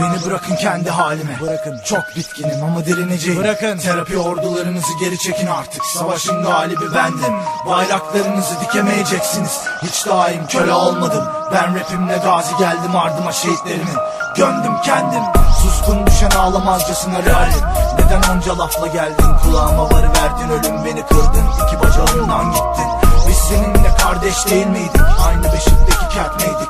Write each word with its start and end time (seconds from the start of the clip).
Beni 0.00 0.24
bırakın 0.24 0.56
kendi 0.56 0.90
halime. 0.90 1.40
Bırakın. 1.40 1.80
Çok 1.84 2.16
bitkinim 2.16 2.64
ama 2.64 2.84
direneceğim. 2.84 3.40
Bırakın. 3.40 3.78
Terapi 3.78 4.18
ordularınızı 4.18 4.92
geri 5.00 5.18
çekin 5.18 5.46
artık. 5.46 5.84
Savaşın 5.84 6.42
galibi 6.42 6.94
bendim. 6.94 7.34
Bayraklarınızı 7.66 8.60
dikemeyeceksiniz. 8.60 9.60
Hiç 9.82 10.06
daim 10.06 10.46
köle 10.46 10.72
olmadım. 10.72 11.24
Ben 11.52 11.80
rapimle 11.80 12.16
gazi 12.16 12.56
geldim 12.56 12.96
ardıma 12.96 13.32
şehitlerimi 13.32 13.94
Gömdüm 14.36 14.72
kendim. 14.84 15.22
Suskun 15.62 16.06
düşen 16.06 16.30
ağlamazcasına 16.30 17.22
realim. 17.22 17.64
Neden 17.98 18.36
onca 18.36 18.58
lafla 18.58 18.86
geldin? 18.86 19.26
Kulağıma 19.42 19.84
varıverdin 19.84 20.48
Ölüm 20.48 20.84
beni 20.84 21.06
kırdın. 21.06 21.46
İki 21.66 21.80
bacağımdan 21.80 22.52
gittin. 22.52 22.88
Biz 23.28 23.36
seninle 23.36 23.96
kardeş 23.98 24.46
değil 24.46 24.66
miydik? 24.66 25.00
Aynı 25.26 25.44
beşikteki 25.44 26.08
kertmeydik 26.14 26.63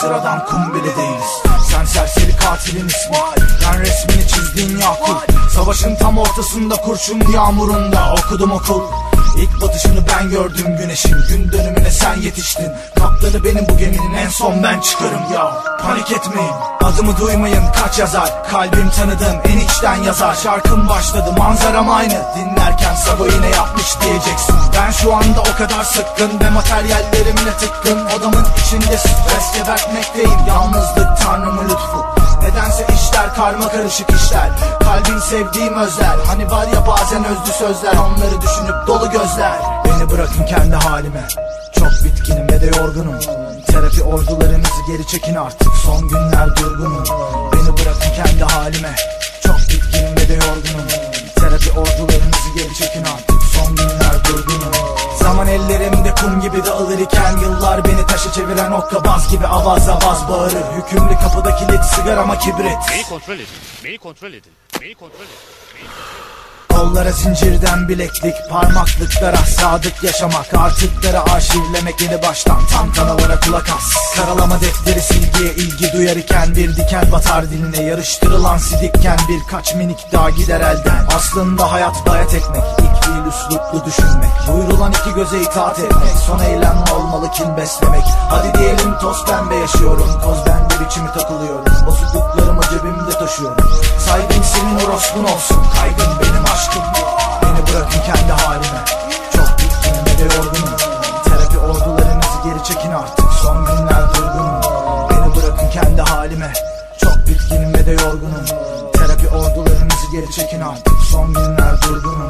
sıradan 0.00 0.44
kum 0.46 0.74
bile 0.74 0.96
değiliz. 0.96 1.42
Sen 1.70 1.84
serseri 1.84 2.36
katilin 2.36 2.88
ismi. 2.88 3.16
Ben 3.62 3.80
resmini 3.80 4.28
çizdiğin 4.28 4.78
Yakup. 4.78 5.50
Savaşın 5.54 5.94
tam 5.94 6.18
ortasında 6.18 6.76
kurşun 6.76 7.20
yağmurunda 7.34 8.14
Okudum 8.18 8.50
okul 8.50 8.82
İlk 9.38 9.60
batışını 9.60 10.00
ben 10.08 10.30
gördüm 10.30 10.76
güneşin. 10.78 11.16
Gün 11.28 11.52
dönümüne 11.52 11.90
sen 11.90 12.16
yetiştin. 12.20 12.72
Kaptanı 12.98 13.44
benim 13.44 13.68
bu 13.68 13.76
geminin. 13.76 14.14
En 14.14 14.28
son 14.28 14.62
ben 14.62 14.80
çıkarım. 14.80 15.32
Ya 15.34 15.62
Panik 15.82 16.10
etmeyin. 16.10 16.52
Adımı 16.82 17.16
duymayın. 17.18 17.62
Kaç 17.82 17.98
yazar? 17.98 18.44
Kalbim 18.50 18.90
tanıdığım 18.90 19.40
en 19.44 19.58
içten 19.58 20.02
yazar. 20.02 20.34
Şarkım 20.34 20.88
başladı. 20.88 21.32
Manzaram 21.38 21.90
aynı. 21.90 22.22
Dinlerken 22.36 22.94
Sabo 22.94 23.26
yine 23.26 23.48
yapmış 23.56 24.00
diyeceksin. 24.00 24.56
Ben 24.76 24.90
şu 24.90 25.14
anda 25.16 25.40
o 25.40 25.58
kadar 25.58 25.84
sıkkın 25.84 26.40
Ve 26.40 26.50
materyallerimle 26.50 27.52
tıkkın. 27.60 28.06
Odamın 28.06 28.46
içinde 28.66 28.98
stres 28.98 29.52
gebertmekteyim. 29.54 30.46
Yalnızlık 30.48 31.08
tanrımın 31.22 31.64
lütfu 31.64 31.97
karma 33.38 33.68
karışık 33.68 34.10
işler. 34.10 34.50
Kalbin 34.80 35.18
sevdiğim 35.18 35.74
özler. 35.74 36.16
Hani 36.26 36.50
var 36.50 36.66
ya 36.74 36.86
bazen 36.86 37.24
özlü 37.24 37.52
sözler. 37.52 37.92
Onları 37.92 38.42
düşünüp 38.42 38.86
dolu 38.86 39.10
gözler. 39.10 39.52
Beni 39.84 40.10
bırakın 40.10 40.44
kendi 40.44 40.74
halime. 40.74 41.28
Çok 41.72 41.90
bitkinim 42.04 42.48
ve 42.48 42.60
de 42.60 42.78
yorgunum. 42.78 43.18
Terapi 43.66 44.02
ordularınızı 44.02 44.82
geri 44.88 45.06
çekin 45.06 45.34
artık. 45.34 45.72
Son 45.84 46.08
günler 46.08 46.56
durgunum. 46.56 47.04
Beni 47.52 47.72
bırakın 47.72 48.24
kendi 48.24 48.44
halime 48.44 48.94
beni 57.88 58.06
taşı 58.06 58.32
çeviren 58.32 58.72
okkabaz 58.72 59.30
gibi 59.30 59.46
avaz 59.46 59.88
avaz 59.88 60.28
bağırır 60.28 60.64
Hükümlü 60.76 61.14
kapıda 61.22 61.56
kilit 61.56 61.84
sigarama 61.84 62.38
kibrit 62.38 62.78
Beni 62.92 63.02
kontrol 63.08 63.34
edin. 63.34 63.46
Beni 63.84 63.98
kontrol 63.98 64.32
edin. 64.32 64.52
Beni 64.80 64.94
kontrol 64.94 65.24
edin. 65.24 65.88
Kollara 66.88 67.12
zincirden 67.12 67.88
bileklik 67.88 68.34
Parmaklıklara 68.50 69.36
sadık 69.36 70.04
yaşamak. 70.04 70.54
Artıkları 70.54 71.22
arşivlemek 71.22 72.00
yeni 72.00 72.22
baştan 72.22 72.58
Tam 72.72 72.92
kanalara 72.92 73.40
kulak 73.40 73.70
as. 73.70 74.16
Karalama 74.16 74.60
defteri 74.60 75.00
silgiye 75.00 75.54
ilgi 75.54 75.92
duyar 75.92 76.16
iken 76.16 76.56
Bir 76.56 76.76
diken 76.76 77.12
batar 77.12 77.50
diline. 77.50 77.82
Yarıştırılan 77.82 78.58
sidikken 78.58 79.18
Birkaç 79.28 79.74
minik 79.74 79.98
daha 80.12 80.30
gider 80.30 80.60
elden. 80.60 81.06
Aslında 81.16 81.72
hayat 81.72 82.06
bayat 82.06 82.34
ekmek 82.34 82.64
İlk 82.78 83.04
fiil 83.04 83.26
üsluplu 83.28 83.84
düşünmek. 83.84 84.30
Buyurulan 84.48 84.92
iki 84.92 85.14
göze 85.14 85.40
itaat 85.40 85.78
etmek 85.78 86.16
Son 86.26 86.38
eylem 86.38 86.84
olmalı 86.96 87.30
kin 87.30 87.56
beslemek. 87.56 88.04
Hadi 88.30 88.58
diyelim 88.58 88.98
toz 89.00 89.24
pembe 89.24 89.56
yaşıyorum 89.56 90.20
Toz 90.22 90.38
bende 90.46 90.84
biçimi 90.86 91.12
takılıyorum. 91.12 91.64
Saygın 92.12 92.47
orospun 94.98 95.24
olsun. 95.24 95.56
Kaygın 95.74 96.20
benim 96.20 96.44
aşkım. 96.44 96.82
Beni 97.42 97.66
bırakın 97.66 98.00
kendi 98.06 98.32
halime. 98.32 98.84
Çok 99.32 99.58
bitkinim 99.58 100.04
ve 100.06 100.18
de 100.18 100.34
yorgunum. 100.34 100.76
Terapi 101.24 101.58
ordularınızı 101.58 102.38
geri 102.44 102.64
çekin 102.64 102.90
artık. 102.90 103.32
Son 103.42 103.64
günler 103.64 104.14
durgunum. 104.14 104.60
Beni 105.10 105.36
bırakın 105.36 105.70
kendi 105.70 106.02
halime. 106.02 106.52
Çok 107.04 107.16
bitkinim 107.26 107.74
ve 107.74 107.86
de 107.86 107.90
yorgunum. 107.90 108.44
Terapi 108.92 109.28
ordularınızı 109.28 110.10
geri 110.12 110.30
çekin 110.30 110.60
artık. 110.60 110.94
Son 111.10 111.34
günler 111.34 111.82
durgunum 111.82 112.28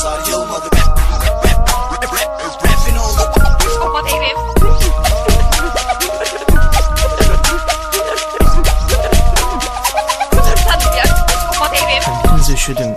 Kırılan 0.00 0.20
bu 0.20 0.28
yazar 0.28 0.30
yılmadı 0.30 0.68
Refin 2.64 2.96
oldu 2.96 3.32
Psikopat 3.58 4.12
herif. 4.12 4.36
Hadi 10.68 10.96
ya. 10.96 11.04
Psikopat 11.26 11.82
herif. 11.82 12.06
Hepiniz 12.06 12.50
üşüdüm. 12.50 12.96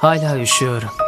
Hala 0.00 0.38
üşüyorum. 0.38 1.07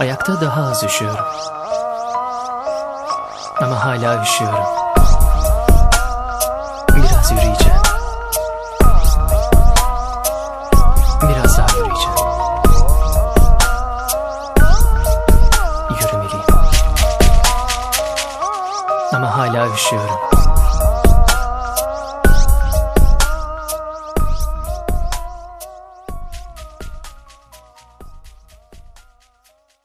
Ayakta 0.00 0.40
daha 0.40 0.70
az 0.70 0.84
üşüyorum. 0.84 1.24
Ama 3.60 3.84
hala 3.84 4.22
üşüyorum. 4.22 4.64
Biraz 6.96 7.30
yürüyeceğim. 7.32 7.80
Biraz 11.22 11.58
daha 11.58 11.66
yürüyeceğim. 11.76 12.16
Yürümeliyim. 16.00 16.44
Ama 19.12 19.36
hala 19.36 19.68
üşüyorum. 19.68 20.39